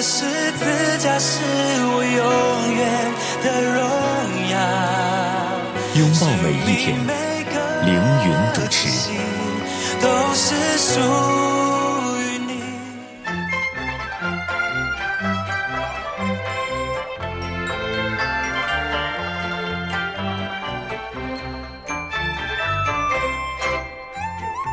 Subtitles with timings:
[0.00, 0.64] 的十字
[0.98, 2.80] 架是我永远
[3.44, 3.78] 的荣
[4.48, 4.54] 耀。
[5.94, 6.96] 拥抱每一天，
[7.84, 7.92] 凌
[8.24, 8.88] 云主持。
[10.00, 10.88] 都是属
[12.16, 12.50] 于你。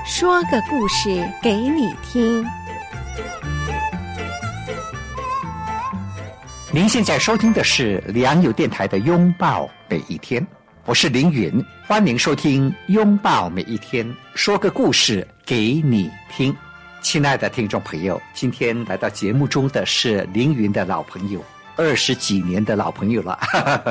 [0.06, 2.46] 说个故事给你听。
[6.70, 10.42] 您现在收听的是良友电台的《拥抱每一天》，
[10.84, 14.06] 我是凌云，欢迎收听《拥抱每一天》，
[14.36, 16.54] 说个故事给你听。
[17.02, 21.42] 亲爱的听众朋友，今天来到节目中的是凌云的老朋友，
[21.78, 23.40] 二十几年的老朋友了。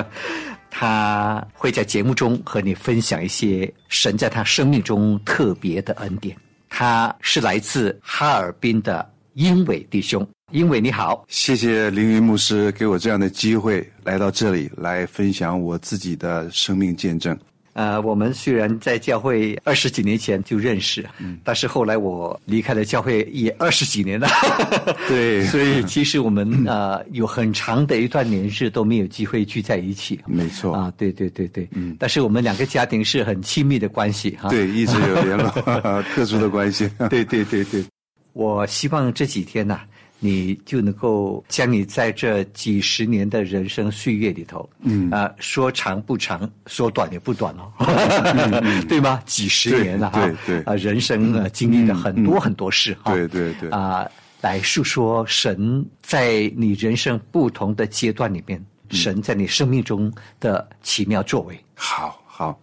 [0.69, 6.37] 他会在节目中和你分享一些神在他生命中特别的恩典。
[6.69, 17.37] 他是来自哈尔滨的英伟弟兄，英伟你好，谢谢凌云牧师给我这样的机会来到这里来分享我自己的生命见证。
[17.73, 24.29] 呃，我们虽然在教会二十几年前就认识，嗯，但是后来我离开了教会也二十几年了，
[25.09, 30.73] 对， 所以其实我们呃有很长的一段年日都没有机会聚在一起，没错。
[30.73, 35.51] 啊，对对对对，嗯，但是我们两个家庭是很亲密的关系哈，对，一直有联络，
[36.15, 37.85] 特殊的关系，对对对对，
[38.33, 39.81] 我希望这几天呢。
[40.27, 45.09] 你就能够将你在这几十年的人生岁月里头，嗯。
[45.11, 47.71] 啊，说长不长，说短也不短哦，
[48.89, 49.23] 对吗？
[49.25, 53.71] 几十年了哈，对对啊，人生啊经历了很多很多事哈，对对对。
[53.71, 54.05] 啊，
[54.41, 58.61] 来诉说神在你人生不同的阶段里面，
[58.91, 61.59] 神在你生命中的奇妙作为。
[61.75, 62.59] 好好。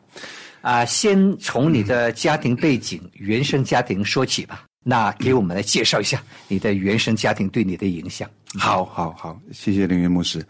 [0.62, 4.64] 啊，先从你的家庭背景、原生家庭说起吧。
[4.84, 8.30] 那给我们来介绍一下你的原生家庭对你的影响。
[8.60, 10.46] 好，好，好，谢谢凌云牧师。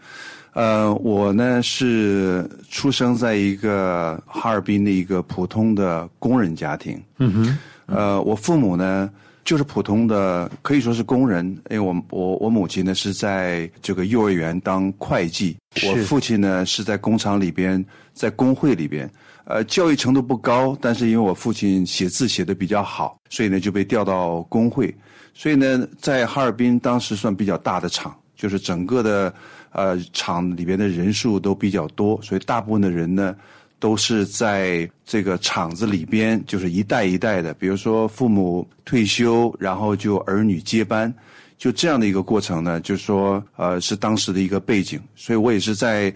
[0.52, 7.00] 呃，我呢是出生在一个哈尔滨的一个普通的工人家庭。
[7.18, 7.58] 嗯哼。
[7.86, 9.10] 呃，我父母呢
[9.44, 11.44] 就是普通的，可以说是工人。
[11.70, 15.56] 因为我我我母亲呢是在这个幼儿园当会计，
[15.86, 19.10] 我父亲呢是在工厂里边，在工会里边。
[19.46, 24.94] 呃，教育程度不高，但是因为我父亲写字写的比较好，所以呢就被调到工会。
[25.34, 29.34] 所以呢，在哈尔滨当时算比较大的厂，就是整个的
[29.72, 33.36] 呃厂里边的人数都比较多，所以大部分的人呢
[33.84, 41.12] 都是在这个厂子里边，就是一代一代的，比如说父母退休，然后就儿女接班，
[41.58, 44.98] 就这样的一个过程呢，就是说呃是当时的一个背景。
[45.14, 46.10] 所以我也是在。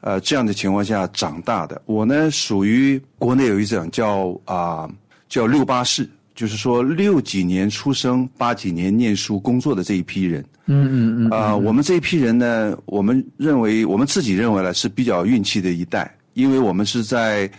[0.00, 4.88] 呃，这样的情况下长大的我呢，属于国内有一种叫啊
[5.28, 10.40] 叫六八式，就是说六几年出生，八几年念书工作的这一批人。
[10.66, 11.30] 嗯嗯嗯。
[11.32, 17.50] 啊，我们这一批人呢，我们认为我们自己认为呢是比较运气的一代，因为我们是在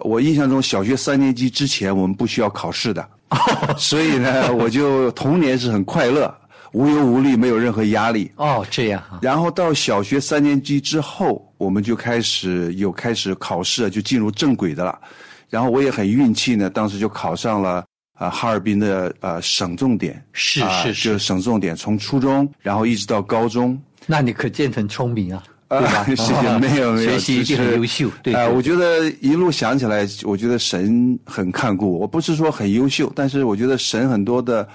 [0.00, 3.08] 我印象中小学三年级之前我们不需要考试的，
[3.78, 6.34] 所以呢，我就童年是很快乐。
[6.72, 8.28] 无忧无虑，没有任何压力。
[8.34, 9.00] 哦，这样。
[9.22, 14.98] 然后到小学三年级之后，我们就开始有开始考试，就进入正轨的了。
[15.48, 17.84] 然后我也很运气呢，当时就考上了
[18.18, 20.20] 啊哈尔滨的呃省重点。
[20.32, 23.80] 是是是，就是省重点，从初中然后一直到高中。
[24.04, 26.04] 那你可见很聪明啊，对吧？
[26.04, 28.10] 谢谢，没有没有，学习一定很优秀。
[28.22, 32.06] 对啊，我觉得一路想起来，我觉得神很看顾我。
[32.06, 34.68] 不是说很优秀，但是我觉得神很多的。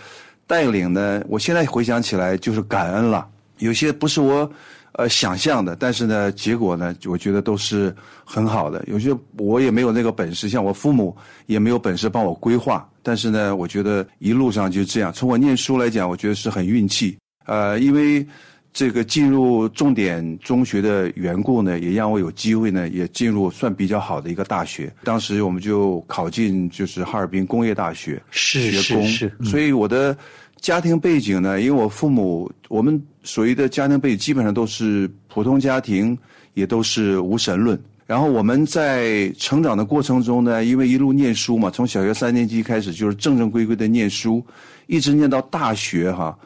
[0.48, 1.24] 带领呢？
[1.28, 3.24] 我现在回想起来就是感恩了。
[3.60, 4.52] 有些不是我
[4.94, 7.96] 呃想象的，但是呢，结果呢，我觉得都是
[8.26, 8.84] 很好的。
[8.88, 11.16] 有些我也没有那个本事，像我父母
[11.46, 12.90] 也没有本事帮我规划。
[13.03, 15.14] 但是呢，我觉得一路上就这样。
[15.14, 17.16] 从我念书来讲，我觉得是很运气。
[17.46, 18.26] 呃，因为
[18.74, 24.92] 这个进入重点中学的缘故呢，也让我有机会呢，也进入算比较好的一个大学。
[25.04, 29.32] 当时我们就考进就是哈尔滨工业大学，是是是。
[29.44, 30.18] 所以我的。
[30.62, 31.62] 家庭背景呢？
[31.62, 36.18] 因为我父母，我们所谓的家庭背景基本上都是普通家庭，
[36.54, 37.82] 也都是无神论。
[38.06, 44.46] 然后我们在成长的过程中呢，因为一路念书嘛，从小学三年级开始就是正正规规的念书，
[44.88, 46.38] 一直念到大学哈。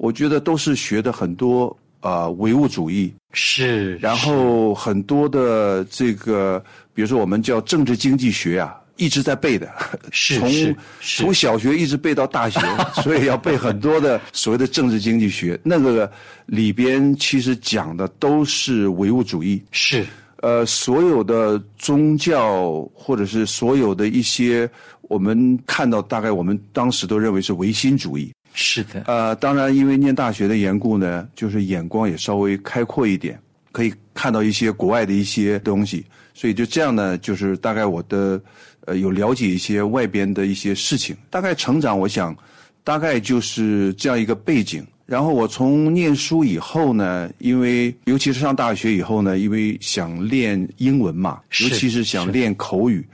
[0.00, 6.58] 我觉得都是学的很多呃唯物主义，是，然后很多的这个，
[6.94, 9.70] 比如说我们叫政治经济学啊，一直在背的，
[10.10, 11.22] 从是是是。
[11.22, 12.58] 从小学一直背到大学，
[13.02, 15.60] 所以要背很多的所谓的政治经济学。
[15.62, 16.10] 那个
[16.46, 20.02] 里边其实讲的都是唯物主义，是。
[20.38, 24.66] 呃，所有的宗教或者是所有的一些
[25.02, 28.32] 我们看到，大概我们当时都认为是唯心主义。
[28.52, 33.38] 是的，呃，当然，因为念大学的缘故呢，就是眼光也稍微开阔一点，
[33.72, 36.04] 可以看到一些国外的一些东西，
[36.34, 38.40] 所以就这样呢，就是大概我的
[38.86, 42.36] 呃有了解一些外边的一些事情，大概成长，我想
[42.82, 44.86] 大概就是这样一个背景。
[45.06, 53.04] 然后我从念书以后呢，因为尤其是上大学以后呢，因为想练英文嘛，尤其是想练口语，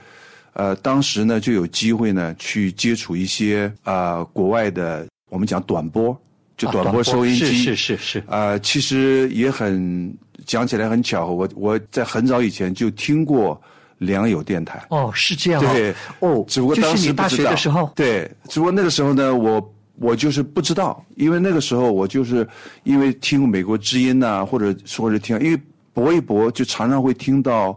[0.52, 6.16] 呃，当时呢就有机会呢去接触一些啊、呃国外的我们讲短波，
[6.56, 10.14] 就啊短波收音机，是是是是，啊，其实也很
[10.44, 13.60] 讲起来很巧合，我我在很早以前就听过
[13.98, 14.84] 良友电台。
[14.90, 22.46] 哦，是这样哦，对，哦，只不过当时你大学的时候，对，只不过那个时候呢，我我就是不知道，因为那个时候我就是
[22.84, 25.60] 因为听美国之音呐、或者说是听，因为
[25.92, 27.76] 搏一搏就常常会听到，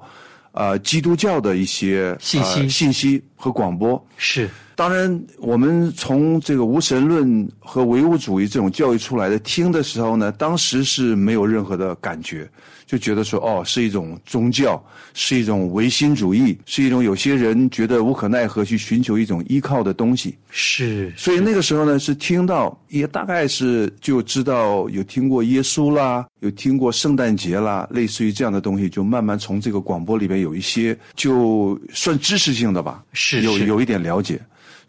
[0.52, 2.60] 呃，基督教的一些信息。
[2.60, 4.06] 呃信息和广播。
[4.18, 4.50] 是
[4.80, 12.50] 当然，我们从这个无神论和唯物主义这种教育出来的，听的时候呢，当时是没有任何的感觉，
[12.86, 14.82] 就觉得说，哦，是一种宗教，
[15.14, 20.38] 是一种唯心主义，是一种有些人觉得无可奈何去寻求一种依靠的东西。
[20.50, 34.40] 是，所以那个时候呢，是听到也大概是就知道有听过耶稣啦，有听过圣诞节啦，类似于这样的东西，就慢慢从这个广播里边有一些就算知识性的吧，是是有有一点了解。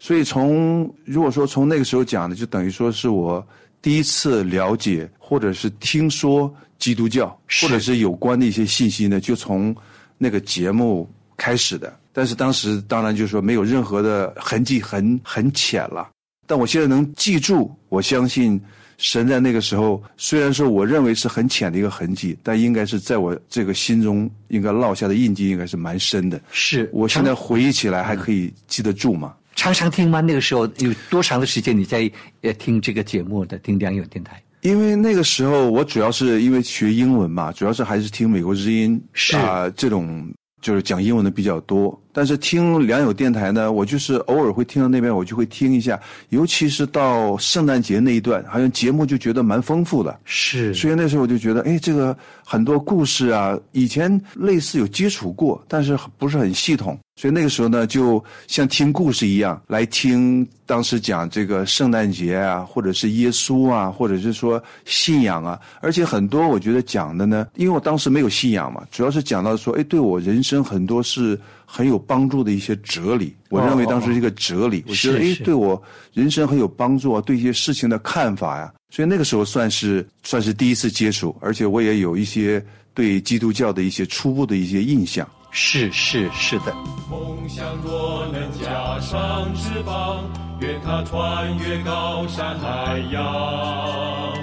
[0.03, 3.47] 所以从如果说从那个时候讲的，就等于说是我
[3.83, 9.75] 第一次了解或者是听说基督教，或者是有关的一些信息呢，就从
[10.17, 11.07] 那个节目
[11.37, 11.95] 开始的。
[12.11, 16.09] 但是当时当然就是说没有任何的痕迹很，很浅了。
[16.47, 18.59] 但我现在能记住，我相信
[18.97, 26.41] 神在那个时候，虽然说我认为是很浅的一个痕迹，但应该是在我这个心中应该落下的印记应该是蛮深的。
[26.51, 29.35] 是我现在回忆起来还可以记得住嘛？
[29.61, 30.21] 常常听吗？
[30.21, 32.11] 那个时候有多长的时间你在
[32.41, 33.59] 呃听这个节目的？
[33.59, 34.41] 听良友电台？
[34.61, 40.27] 因为那个时候我主要是因为学英文嘛，主要是还是听美国之音是啊、这种
[40.63, 42.00] 就是讲英文的比较多。
[42.13, 45.99] 但是听良友电台呢，我就是偶尔会听到那边，我就会听一下，
[46.29, 50.19] 尤其是到圣诞节那一段，好像节目就觉得蛮丰富的。
[50.25, 52.15] 是所以那时候我就觉得，哎，这个
[52.45, 56.97] 很多故事啊，以前类似有接触过，但是不是很系统。
[57.17, 71.39] 所以那个时候呢，就像听故事一样来听当时讲这个圣诞节啊，或者是耶稣啊，或者是说信仰啊，而且很多我觉得讲的呢，因为我当时没有信仰嘛，主要是讲到说，哎，对我人生很多是
[71.73, 73.33] 很有帮助的一些哲理。
[73.49, 75.81] 我认为当时是一个哲理，我觉得哎对我
[76.13, 82.61] 人生很有帮助啊，对一些事情的看法呀、所以那个时候算是算是第一次接触，而且我也有一些
[82.93, 85.25] 对基督教的一些初步的一些印象。
[85.53, 86.73] 是是是的，
[87.09, 90.23] 梦想若能加上翅膀，
[90.61, 94.33] 愿它穿越高山海洋。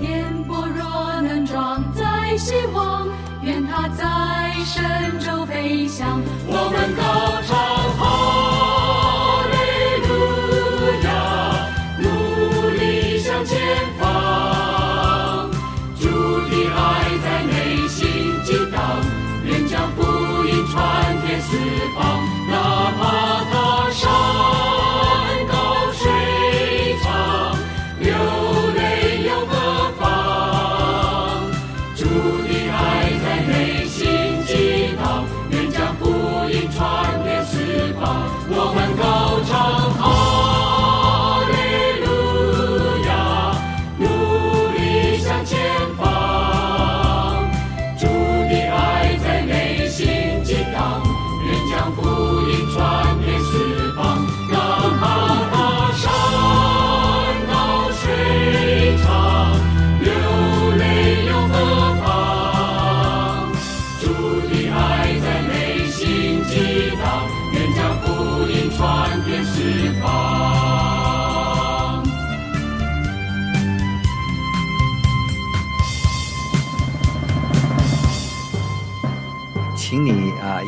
[0.00, 3.08] 颠簸若能装载希望，
[3.44, 6.20] 愿它在神州飞翔。
[6.46, 7.02] 我们高
[7.46, 7.50] 唱
[7.98, 8.00] 哈
[9.50, 9.54] 利
[10.08, 10.10] 路
[11.04, 11.06] 亚，
[11.98, 12.04] 努
[12.70, 12.80] 力
[13.18, 13.58] 向前
[13.98, 14.00] 方。
[15.98, 16.02] 主
[16.48, 16.78] 的爱
[17.24, 17.98] 在内心
[18.44, 18.80] 激荡，
[19.44, 20.00] 愿将福
[20.44, 20.80] 音传
[21.22, 21.48] 遍四
[21.96, 22.00] 方。
[22.48, 22.52] 哪
[22.98, 23.00] 怕
[23.50, 23.54] 他
[23.90, 24.02] 山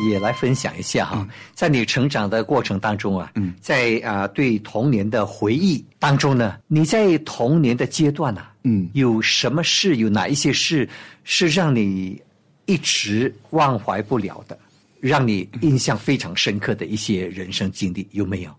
[0.09, 3.53] 也来分享一下哈，在你成长的过程当中啊，嗯。
[3.61, 8.89] 在啊、对童年的回忆当中呢，你在童年的阶段啊，嗯。
[8.93, 10.87] 有什么事，有哪一些事
[11.23, 12.21] 是让你
[12.65, 14.57] 一直忘怀不了的，
[14.99, 18.51] 让你印象非常深刻的一些人生经历，有没有？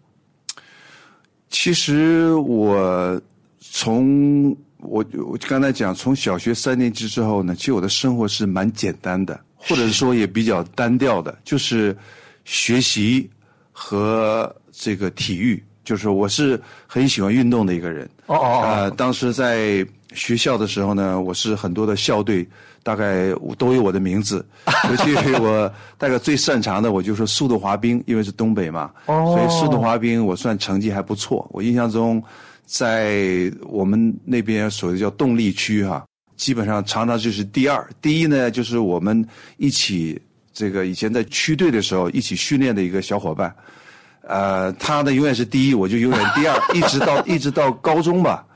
[1.48, 3.20] 其实我
[3.60, 11.96] 从我我刚才讲，从小学三年级之后呢，其实我的生活是蛮简单的，或者说也比较单调的，就是
[12.44, 13.28] 学习
[13.72, 15.62] 和这个体育。
[15.84, 18.04] 就是我是很喜欢运动的一个人。
[18.26, 22.44] 哦哦哦呃，当时在学校的时候呢，我是很多的校队，
[22.82, 24.44] 大概都有我的名字。
[24.90, 31.48] 尤其是我大概最擅长的，我就是速度滑冰，因为是东北嘛，哦所以速度滑冰我算成绩还不错。
[31.52, 32.20] 我印象中，
[32.64, 36.04] 在我们那边所谓的叫动力区哈、
[36.36, 39.26] 基本上常常就是第二，第一呢就是我们
[39.56, 40.20] 一起
[40.52, 43.54] 这个以前在区队的时候一起训练的一个小伙伴，
[44.22, 48.46] 呃，他呢永远是第一，我就永远第二，一直到一直到高中吧，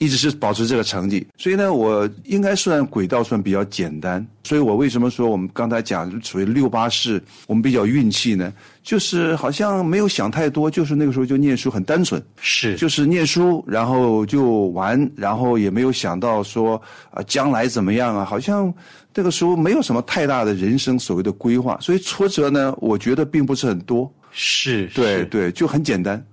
[0.00, 1.24] 一直是保持这个成绩。
[1.36, 4.26] 所以呢，我应该算轨道算比较简单。
[4.42, 8.52] 所以我为什么说我们刚才讲属于六八式，我们比较运气呢？
[8.82, 16.80] 就是好像没有想太多，就是那个时候就念书很单纯，是就是念书，然后就玩，然后也没有想到说
[17.10, 18.72] 啊将来怎么样啊，好像
[19.12, 24.10] 这个时候没有什么太大的人生所谓的规划，所以挫折呢，我觉得并不是很多。
[24.32, 24.94] 是，是。
[24.94, 26.24] 对对，就很简单。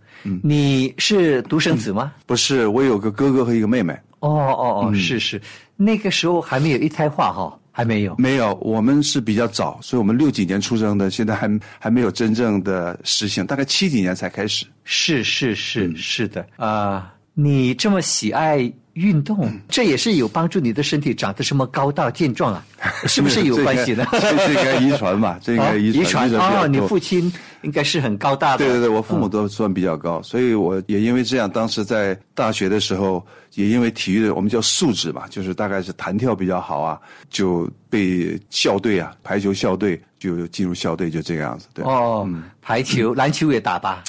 [0.43, 2.13] 你是独生子吗？
[2.25, 3.93] 不是，我有个哥哥和一个妹妹。
[4.19, 5.39] 哦哦嗯哦，是是，
[5.75, 8.15] 那个时候还没有一胎化哈，还没有。
[8.17, 14.65] 没有，我们是比较早，所以我们六几年出生的，现在还还没有真正的实行，大概七几年才开始。
[14.84, 22.66] 是是是嗯是的啊、你这么喜爱运动，嗯这也是有帮助你的身体长得什么高大健壮啊，
[23.08, 24.06] 是不是有关系呢？
[24.12, 25.39] 这个这应该遗传吧？
[25.44, 28.58] 这应该遗遗传，传哦，你遗比较多父亲应该是很高大的。
[28.58, 37.00] 对对对，我父母都算比较高，所以我也因为这样，当时在大学的时候，也因为体育的我们叫素质吧，就是大概是弹跳比较好啊，
[37.30, 41.68] 就被校队啊，排球校队就进入校队，就这个样子。
[41.74, 44.04] 对，哦，嗯排球、篮球也打吧？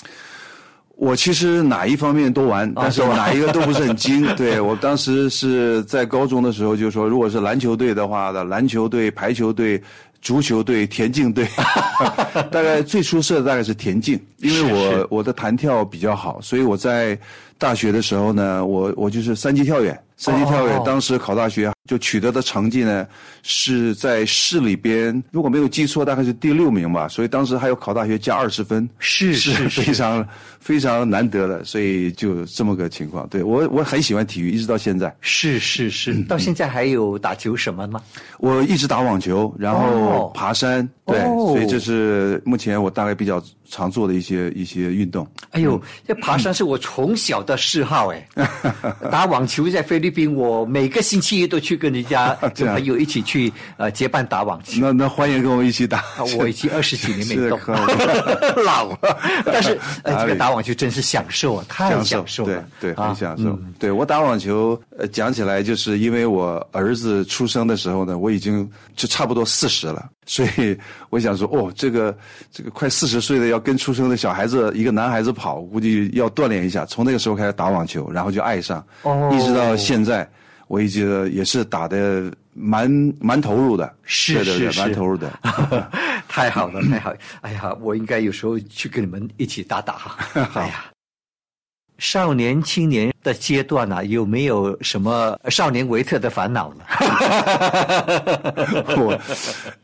[0.98, 4.26] 我其实哪一方面都玩，但是我哪一个都不是很精。
[4.34, 9.80] 对我当时是在高中的时候就说，如果是篮球队的话的，篮球队、排球队、
[10.20, 11.46] 足球队、田径队，
[12.50, 17.16] 大概最出色的大概是田径，因为我是我的弹跳比较好，所以我在
[17.58, 23.06] 大学的时候呢，我我就是三级跳远，三级跳远哦当时考大学就取得的成绩呢
[23.42, 28.86] 是在市里边，如果没有记错，大概是第六名吧，所以当时还有考大学加二十分。
[28.98, 30.26] 是是非常
[30.58, 33.26] 非常难得的，所以就这么个情况。
[33.28, 38.02] 对我我很喜欢体育，一直到现在，是是是，嗯 到现在还有打球什么吗？
[38.38, 45.26] 我一直打网球，然后哦爬山，对，哦所以这是目前我大概比较常做的一些一些运动。
[45.52, 48.28] 哎呦，这爬山是我从小的嗜好哎。
[49.10, 54.80] 打网球在菲律宾，我每个星期一都去跟人家 跟朋友一起去呃结伴打网球。
[54.80, 55.98] 那那欢迎跟我们一起打。
[55.98, 57.58] 啊我已经二十几年没动
[58.64, 58.98] 老了。
[59.44, 63.58] 但是呃，这个打网球真是享受啊，太享享受对了，对，啊很享受。
[63.78, 72.16] 对我打网球，呃，讲起来就是因为我儿子出生的时候呢，我已经就差不多四十了，所以我想说，哦，这个
[72.52, 76.84] 这个快四十岁的要跟出生的小孩子一个男孩子跑，估计要锻炼一下。
[76.84, 80.28] 从那个时候开始打网球，然后就爱上，哦一直到现在，
[80.66, 85.32] 我一直也是打的蛮蛮投入的，是是是蛮投入的。
[86.28, 87.18] 太好了，太好了！
[87.40, 90.18] 哎呀，我应该有时候去跟你们一起打打哈。
[90.54, 90.84] 哎呀，
[91.98, 96.84] 少年青年的阶段啊，有没有什么少年维特的烦恼呢？
[98.96, 99.18] 我，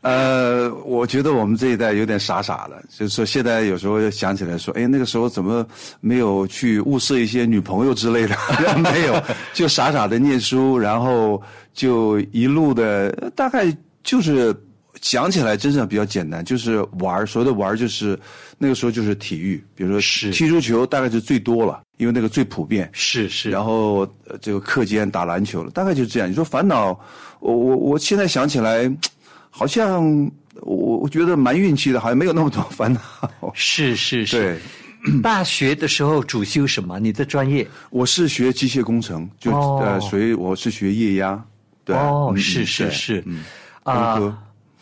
[0.01, 5.65] 呃，我觉得我们这一代有点傻傻的，就是说现在有时候想起来说，哎，那个时候怎么
[5.99, 8.35] 没有去物色一些女朋友之类的？
[8.79, 9.21] 没有，
[9.53, 11.41] 就傻傻的念书，然后
[11.73, 13.65] 就一路的，大概
[14.03, 14.55] 就是
[15.01, 18.17] 想起来真正比较简单，就是玩儿所谓的玩儿就是
[18.57, 22.89] 那个时候就是体育，比如说是踢足球，大概就最多了，因为那个最普遍。
[22.93, 26.29] 是是然后呃这个课间打篮球了，大概就是这样。
[26.29, 26.97] 你说烦恼，
[27.39, 28.89] 我我我现在想起来，
[29.49, 30.03] 好像
[30.61, 33.01] 我我觉得蛮运气的，好像没有那么多烦恼。
[33.53, 34.37] 是是是。
[34.37, 34.59] 对，
[35.21, 36.99] 大学的时候主修什么？
[36.99, 37.67] 你的专业？
[37.89, 41.43] 我是学机械工程，就、哦呃，所以我是学液压。
[41.83, 43.43] 对，哦，嗯是是是，嗯，
[43.83, 44.17] 啊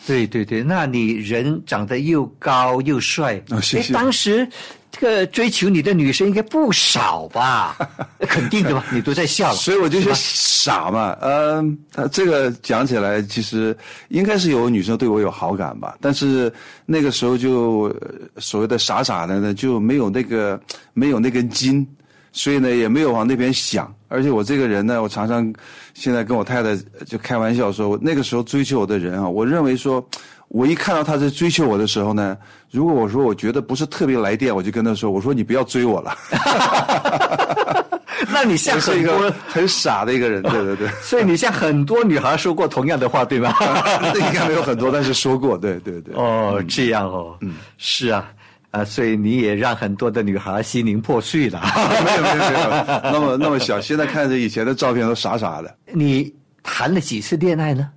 [0.06, 3.94] 对对对，那你人长得又高又帅，哦谢谢。
[3.94, 4.48] 当时
[4.92, 7.78] 这个追求你的女生应该不少吧？
[8.28, 8.86] 肯定的吧？
[8.92, 13.76] 你都在笑了， 所以我就说傻嘛，嗯、呃，这个讲起来其实
[14.10, 16.52] 应该是有女生对我有好感吧，但是
[16.86, 20.60] 那个时候就呃所谓的傻傻的呢，就没有那个
[20.94, 21.88] 没有那根筋，
[22.34, 23.90] 所以呢也没有往那边想。
[24.10, 25.54] 而且我这个人呢，我常常
[25.94, 26.76] 现在跟我太太
[27.06, 30.06] 就开玩笑说，我那个时候追求我的人啊，我认为说。
[30.50, 32.38] 我一看到他在追求我的时候呢，
[32.70, 36.16] 如果我说我觉得不是特别来电，我就跟他说：“我说你不要追我了。
[38.30, 40.88] 那你”像是一个很多，很傻的一个人，对对对。
[41.02, 43.52] 所以你像很多女孩说过同样的话，对吗？
[44.00, 46.14] 那应该没有很多，但是说过，对对对。
[46.14, 48.30] 哦，这样哦，嗯，是啊，
[48.74, 51.62] 啊，所以你也让很多的女孩心灵破碎了。
[52.04, 52.70] 没有没有没有，
[53.12, 55.78] 那么那么小，现在看着以前的照片都傻傻的。
[55.92, 57.92] 你谈了几次恋爱呢？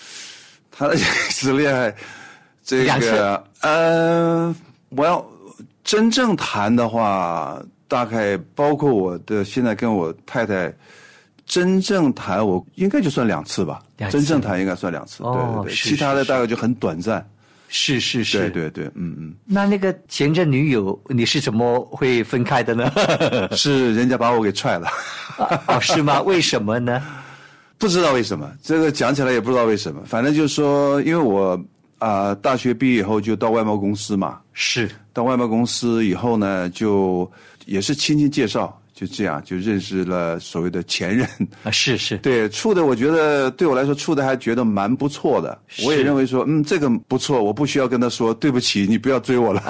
[0.72, 1.94] 谈了几次恋爱，
[2.64, 4.54] 这个呃，
[4.88, 5.22] 我要
[5.84, 10.72] 真正谈的话，大概包括我的现在跟我太太。
[11.46, 17.26] 真正谈我应该就算两次吧，两次真正谈应该算两次，哦对对对，是其他的是大概就很短暂，是是
[17.72, 19.34] 是是是，对对对，嗯嗯。
[19.46, 22.92] 那那个前任女友，你是怎么会分开的呢？
[23.56, 24.88] 是人家把我给踹了，
[25.68, 26.20] 哦，是吗？
[26.26, 27.00] 为什么呢？
[27.78, 31.58] 不知道为什么，这个讲起来也不知道为什么，反正就是说，因为我
[31.98, 37.30] 啊、大学毕业以后就到外贸公司嘛，是到外贸公司以后呢，就
[37.66, 41.26] 也是亲戚介绍，就这样就认识了所谓的前任。
[41.62, 49.62] 啊，是是，对，处的我觉得对我来说处的还觉得蛮不错的，我也认为说，嗯，这个不错，我不需要跟他说对不起，你不要追我了。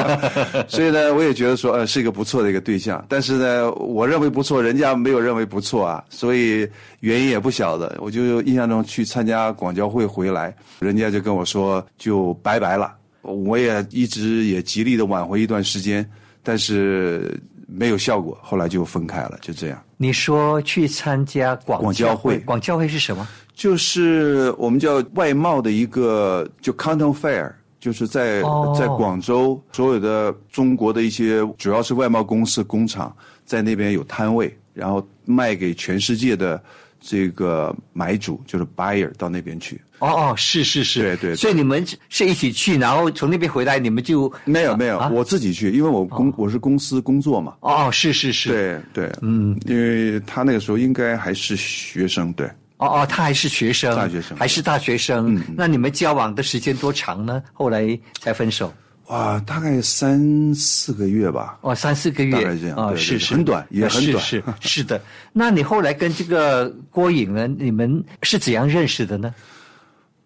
[0.68, 3.04] 所以呢，我也觉得说，呃，是一个不错的一个对象。
[3.10, 6.66] 但是呢，我认为不错，人家没有认为不错啊，所以
[7.00, 7.94] 原因也不晓得。
[8.00, 12.94] 我就印象中去参加广交会回来，人家就跟我说就拜拜了。
[13.20, 16.08] 我也一直也极力的挽回一段时间，
[16.42, 17.38] 但是
[17.74, 19.82] 没有效果，后来就分开了，就这样。
[19.96, 23.26] 你说去参加广广交会广交会是什么？
[23.54, 33.14] 就是我们叫外贸的一个，就 Canton Fair，就是在、哦在广州所有的中国的一些主要是外贸公司工厂
[33.44, 36.60] 在那边有摊位，然后卖给全世界的
[37.02, 39.78] 这个买主，就是 buyer 到那边去。
[39.98, 47.54] 哦哦，是是是，对对对所以你们是一起去，然后从那边回来，你们就没有没有，啊我自己去，因为我公、我是公司工作嘛。
[47.60, 48.48] 哦，是是是，
[48.94, 52.46] 对对，嗯，因为他那个时候应该还是学生，对。
[52.78, 55.36] 哦哦，他还是学生，大学生还是大学生。
[55.36, 57.40] 嗯那你们交往的时间多长呢？
[57.52, 58.72] 后来才分手？
[59.12, 61.58] 哇，大概三四个月吧。
[61.60, 64.98] 哦，三四个月，大概这样哦，对对是是，很短也很短是是是的。
[65.34, 69.34] 那你后来跟这个郭颖呢，你们是怎样认识的呢？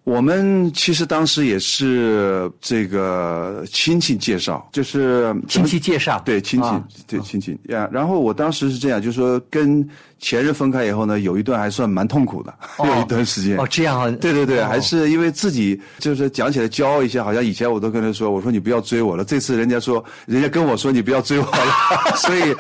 [0.07, 6.85] 我们其实当时也是这个亲戚介绍，就是亲戚介绍，对亲戚、啊。
[7.09, 7.59] 对亲戚。
[7.71, 7.91] 呀。
[7.93, 9.85] 然后我当时是这样，就是说跟
[10.21, 12.87] 前任分开以后呢，有一段还算蛮痛苦的，哦。
[12.95, 13.59] 有一段时间。
[13.59, 14.01] 哦，这样。
[14.01, 14.69] 啊，对对对，哦。
[14.69, 22.55] 还是因为自己就是讲起来骄傲一些，好像以前我都跟他说，我说你不要追我了，这次人家说，人家跟我说你不要追我了， 所以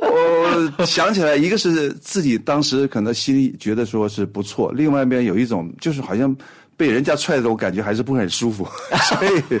[0.00, 6.34] 我想起来，一个是自己当时可能心里觉得说是不错，另外一边有一种就是好像
[6.76, 8.66] 被人家踹的，我感觉还是不是很舒服，
[9.08, 9.60] 所以。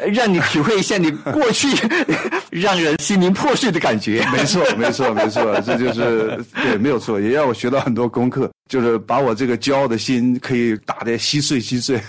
[0.00, 1.68] 呃让你体会一下你过去
[2.48, 4.26] 让人心灵破碎的感觉。
[4.32, 12.00] 没错，没错，没错，这就是对，没有错，也让我学到很多功课，就是把我这个骄傲的心可以打得稀碎稀碎，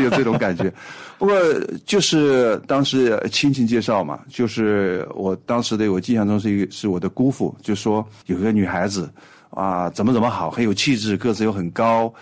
[0.00, 0.72] 有这种感觉。
[1.18, 1.36] 不过
[1.84, 9.12] 就是当时亲戚介绍嘛，就是我当时的我印象中是一个是我的姑父，就说有一个女孩子
[9.50, 12.12] 啊，怎么怎么好，很有气质，个子又很高。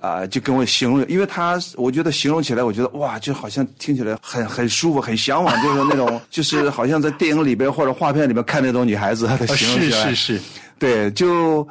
[0.00, 10.40] 啊、就跟我形容，因为他，我觉得形容起来，我觉得哇，就好像听起来很很舒服，很向往，就是那种， 就是好像在电影里边或者画片里面看那种女孩子，她的形容是起来，是是，
[10.78, 11.66] 对，就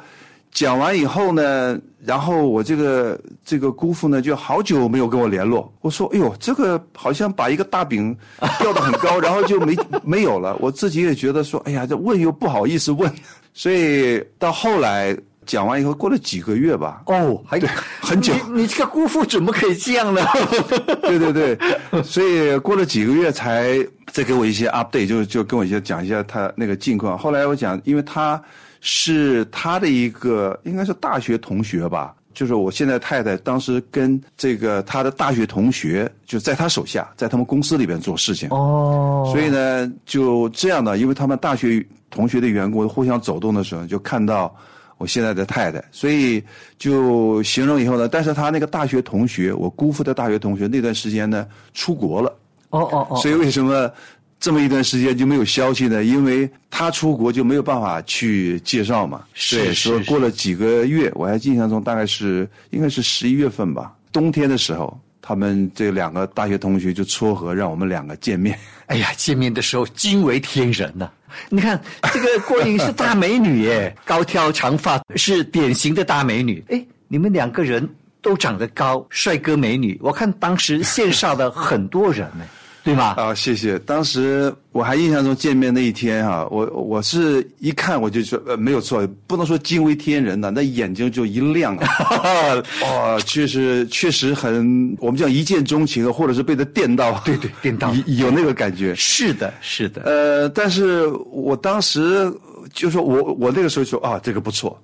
[0.52, 5.72] 讲完以后呢，然后我这个这个姑父呢，就好久没有跟我联络。
[5.80, 8.16] 我说，哎呦，这个好像把一个大饼
[8.58, 10.56] 吊得很高，然后就没 没有了。
[10.60, 13.12] 我自己也觉得说，哎呀，这问又不好意思问，
[13.54, 15.16] 所以到后来
[15.50, 17.58] 讲完以后，过了几个月吧，哦，还
[18.00, 20.22] 很久你你这个姑父怎么可以这样呢？
[21.02, 21.58] 对对对，
[22.04, 23.76] 所以过了几个月才
[24.12, 27.18] 再给我一些 update，就就跟我一些讲一下他那个近况。
[27.18, 28.40] 后来我讲，因为他
[28.80, 38.48] 是他的一个应该是大学同学吧，就是我现在太太当时跟这个他的大学同学就在他手下，在他们公司里边做事情。
[38.50, 44.54] 哦，所以呢，就这样的，因为他们大学同学的员工互相走动的时候，就看到
[45.00, 46.44] 我现在的太太，所以
[46.78, 52.28] 就形容以后呢，但是他那个大学同学，我姑父的大学同学那段时间呢出国了，
[52.68, 53.90] 哦哦哦，所以为什么
[54.38, 56.04] 这么一段时间就没有消息呢？
[56.04, 59.24] 因为他出国就没有办法去介绍嘛。
[59.50, 68.58] 对，是是所以过了几个月，我还印象中大概是应该是十一月份吧，冬天的时候，他们这两个大学同学就撮合让我们两个见面。
[68.84, 71.10] 哎呀，见面的时候惊为天人呐、
[71.48, 71.80] 你看
[72.12, 76.64] 这个郭莹是大美女耶， 高挑长发，是典型的大美女。
[76.68, 77.88] 哎，你们两个人
[78.22, 79.98] 都长得高，帅哥美女。
[80.02, 82.44] 我看当时线上的很多人呢，
[82.82, 83.14] 对吧？
[83.16, 83.78] 啊，谢谢。
[83.80, 91.86] 当时我还印象中见面那一天哈、我我是一看我就说呃没有错，不能说惊为天人呐、那眼睛就一亮啊，
[92.82, 98.94] 哦，确实确实很，我们叫一见钟情啊，或者是被他电到，对对电到有有那个感觉。
[98.94, 100.02] 是的，是的。
[100.02, 102.32] 呃，但是我当时
[102.72, 104.80] 就说我我那个时候说啊，这个不错。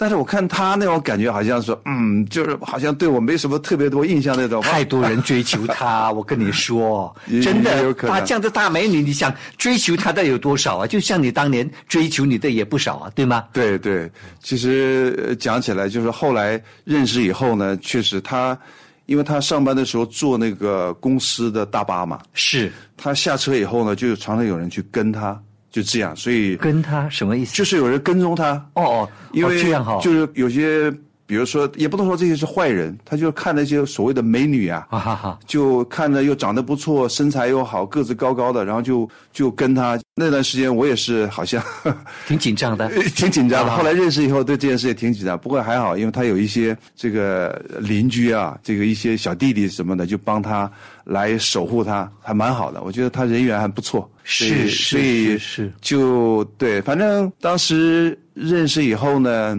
[0.00, 4.62] 但是我看他那种感觉，好像说，嗯，就是好像对我没什么特别多印象那种。
[4.62, 10.86] 太多人追求她， 我跟你说， 真的她这样的大美女，你想追求她的有多少啊？
[10.86, 13.44] 就像你当年追求你的也不少啊，对吗？
[13.52, 14.08] 对对，
[14.40, 18.56] 其实呃讲起来，就是后来认识以后呢，确实她，
[19.06, 25.36] 因为她上班的时候坐那个公司的大巴嘛，是她下车以后呢，就常常有人去跟他，
[25.70, 27.54] 就这样，所以跟他什么意思？
[27.54, 30.92] 就是有人跟踪他，哦哦，因为哦这样哈、就是有些，
[31.28, 40.00] 比如说，也不能说这些是坏人，他就看那些所谓的美女啊， 啊哈哈，就看着又长得不错，身材又好，个子高高的，然后就就跟他。
[40.20, 41.62] 那段时间我也是好像
[42.26, 42.88] 挺紧张的。
[43.14, 43.70] 挺紧张的。
[43.70, 45.38] 啊后来认识以后，对这件事也挺紧张。
[45.38, 50.68] 不过还好，因为他有一些这个邻居啊，这个一些小弟弟什么的，就帮他
[51.04, 52.82] 来守护他，还蛮好的。
[52.82, 54.10] 我觉得他人缘还不错。
[54.24, 59.56] 是所以是所以是是就对，反正当时认识以后呢，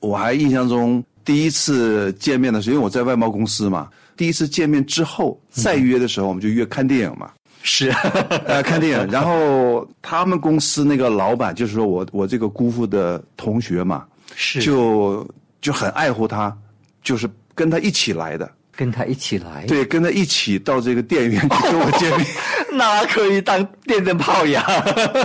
[0.00, 7.30] 我还印象中第一次见面的时候，因为我在外贸公司嘛，第一次见面之后再约的时候，我们就约看电影嘛。
[7.62, 7.90] 是，
[8.46, 14.60] 呃，看电影，然后他们公司那个老板就是说我我这个姑父的同学嘛，是。
[14.62, 15.28] 就
[15.60, 16.56] 就很爱护他，
[17.02, 22.24] 就是跟他一起来的，跟他一起来，，对，跟他一起到这个电影院去跟我见面，
[22.70, 24.64] 那可以当电灯泡呀！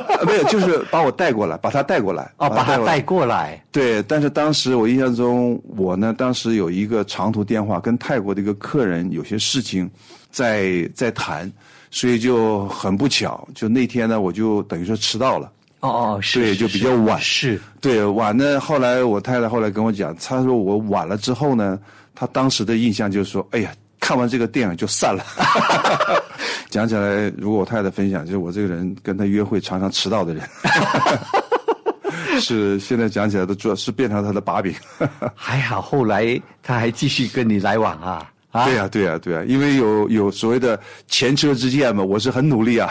[0.10, 9.88] 呃 没有，就是把我带过来，把他带过来，哦，把他带过来，对，但是当时我印象中，我呢当时有一个长途电话，跟泰国的一个客人有些事情
[10.32, 11.52] 在在谈，
[11.92, 15.52] 所以就很不巧，就那天呢，我就等于说迟到了。
[15.82, 17.22] 哦哦，是对就比较晚。
[17.22, 17.62] 是。
[17.80, 21.78] 对，晚呢，后来我太太后来跟我讲，她说我晚了之后呢，
[22.16, 25.24] 她当时的印象就是说，哎呀，看完这个电影就散了。
[26.70, 30.44] 讲起来，如果我太太分享，就是我这个人跟他约会常常迟到的人，
[32.42, 34.74] 是现在讲起来都主要是变成他的把柄。
[35.36, 38.30] 还好，后来他还继续跟你来往啊。
[38.52, 42.88] 啊，对呀、对呀、对呀、因为有有所谓的前车之鉴嘛，我是很努力啊，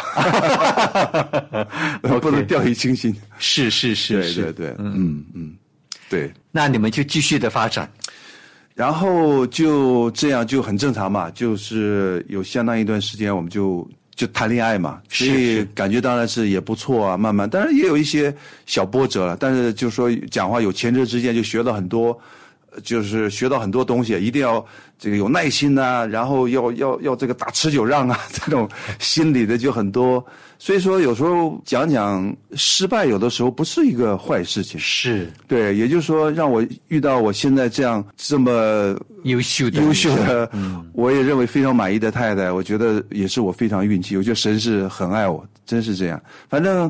[2.02, 3.14] 不能掉以轻心。
[3.38, 5.24] 是是是对是，对对，嗯。
[5.34, 5.54] 嗯，
[6.08, 6.32] 对。
[6.50, 7.88] 那你们就继续的发展，
[8.74, 18.34] 然后就这样就很正常嘛，就是有相当一段时间我们就就谈恋爱嘛，所以感觉当然是也不错啊，慢慢，当然也有一些
[18.66, 22.18] 小波折了，但是就说讲话有前车之鉴，就学了很多。
[22.74, 24.64] 呃就是学到很多东西，一定要
[24.98, 30.24] 这个有耐心呐、然后要要要这个打持久仗啊， 这种心理的就很多。
[30.58, 34.78] 所以说，有时候讲讲失败，有的时候不是一个坏事情。
[34.78, 44.16] 是对，也就是说，让我遇到我现在这样这么优秀的优秀的， 嗯我也认为非常满意的太太，我觉得也是我非常运气。
[44.16, 46.22] 我觉得神是很爱我，真是这样。
[46.48, 46.88] 反正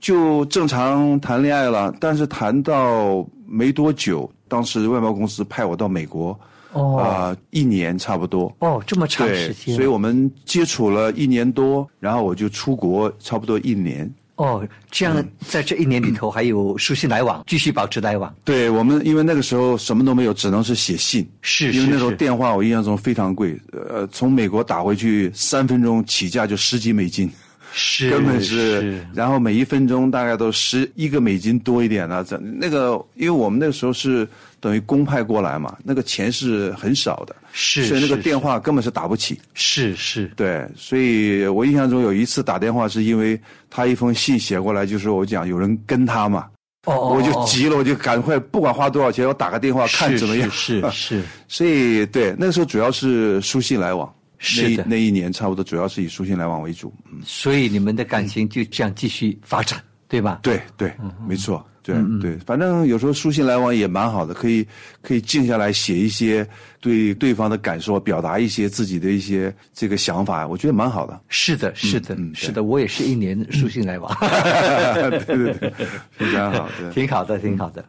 [0.00, 6.38] 就正常谈恋爱了，但是谈到没多久，当时外贸公司派我到美国，
[6.72, 8.54] 哦啊、一年差不多。
[8.58, 14.12] 哦，这么长时，间，所以我们接触了一年多，然后我就出国，差不多一年。
[14.36, 21.26] 哦，这样在这一年里头还有书信来往，继续保持来往，对我们，因为那个时候什么都没有，只能是写信。
[21.40, 27.30] 是因为那时候是是电话我印象中非常贵，呃，从美国打回去三分钟起价就十几美金，
[27.72, 34.28] 是根本是，然后每一分钟大概都十一个美金多一点了、这那个，因为我们那个时候是
[34.60, 39.40] 等于公派过来嘛，那个钱是很少的，是所以那个电话根本是打不起。
[39.54, 40.30] 是是。
[40.36, 46.46] 对，所以我印象中有一次打电话，是因为他一封信写过来，就是我讲有人跟他嘛，
[46.86, 50.50] 哦哦，我就哦急了，我就赶快不管花多少钱，我打个电话看怎么样。
[50.50, 51.22] 是是是。
[51.48, 54.12] 所以对，那个时候主要是书信来往，
[54.44, 56.92] 是的那一那一年差不多主要是以书信来往为主。
[57.10, 60.40] 嗯，所以你们的感情就这样继续发展，对吧？
[60.42, 60.92] 对对，
[61.26, 61.64] 没错。
[61.84, 64.64] 对对，反正有时候书信来往也蛮好的，可以
[65.00, 66.46] 可以静下来写一些
[66.80, 71.20] 对对方的感受，表达一些自己的一些这个想法，我觉得蛮好的。
[71.28, 74.08] 是的，是的，嗯是的，我也是一年书信来往，
[74.94, 75.72] 对对对，
[76.12, 76.88] 非常好，对。
[76.92, 77.84] 挺好的，挺好的。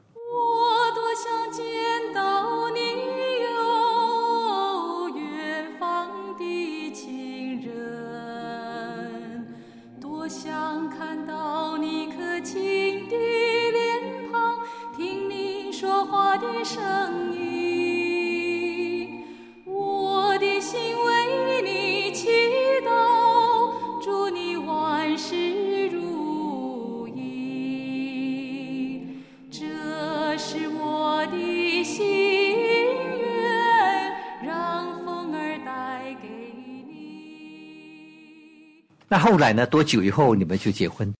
[39.23, 39.65] 后来呢？
[39.65, 41.11] 多久以后你们就结婚？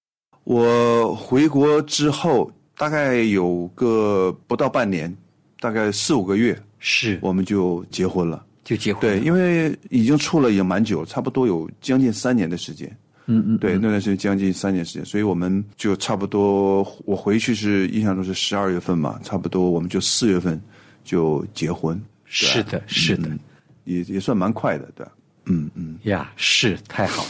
[0.43, 5.15] 我回国之后，大概有个不到半年，
[5.61, 8.45] 大概四五个月，是，我们就结婚了。
[8.65, 8.99] 就结婚。
[8.99, 12.93] 对，因为已经处了也蛮久，差不多有将近三年的时间。
[13.27, 20.61] 嗯嗯，对，那段时间将近三年时间，所以我们就差不多，我回去是印象中是十二月份嘛，差不多我们就四月份
[21.05, 21.97] 就结婚。
[22.25, 23.29] 是的，是的。
[23.29, 23.39] 嗯
[23.85, 25.11] 也也算蛮快的，对吧。
[25.45, 27.29] 嗯嗯，呀，是太好了！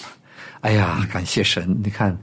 [0.64, 1.78] 哎呀，感谢神！
[1.84, 2.18] 你看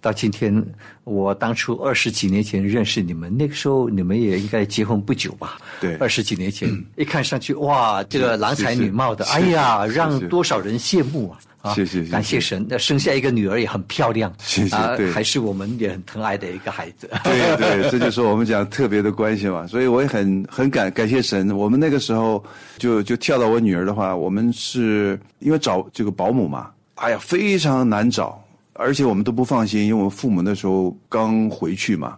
[0.00, 0.64] 到今天，
[1.04, 5.58] 我当初二十几年前认识你们，那个时候你们也应该结婚不久吧？
[5.78, 11.38] 对二十几年前， 一看上去哇，这个郎才女貌的，哎呀，让多少人羡慕啊！
[11.60, 12.66] 啊，谢谢感谢神！
[12.66, 17.08] 那生下一个女儿也很漂亮，谢谢啊对还是我们也很疼爱的一个孩子。
[17.22, 19.66] 对对， 这就是我们讲特别的关系嘛。
[19.66, 21.54] 所以我也很很感感谢神。
[21.54, 22.42] 我们那个时候
[22.78, 26.68] 就就跳到我女儿的话，我们是因为找这个保姆嘛，
[27.02, 28.40] 哎呀，非常难找，
[28.74, 32.16] 而且我们都不放心，因为我们父母那时候刚回去嘛，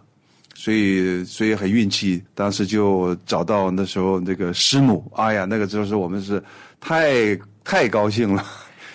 [0.53, 6.41] 所以所以很运气，当时就找到那时候那个师母，哎呀，那个就是我们是
[6.79, 8.45] 太太高兴了，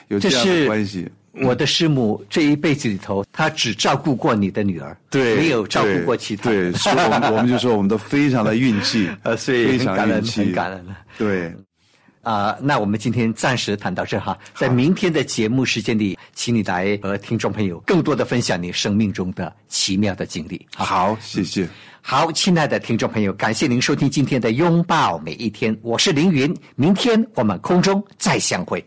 [0.06, 1.10] 有这样的关系。
[1.42, 6.74] 我的师母这一辈子里头，她只照顾过你的女儿，对，没有照顾过其他对，人。
[6.74, 10.96] 所以我们我们就说我们都非常的运气， 呃，所以非常很感恩，运气，很感恩了。
[11.18, 11.52] 对，
[12.22, 20.66] 啊、那我们今天暂时谈到这哈，在明天的节目时间里，请你来和听众朋友更多的分享你生命中的奇妙的经历。
[20.74, 21.68] 好，好，谢谢。
[22.02, 28.84] 好，亲爱的听众朋友，感谢您收听今天的拥抱每一天，我是凌云，明天我们空中再相会。